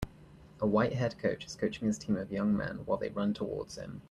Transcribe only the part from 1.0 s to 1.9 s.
coach is coaching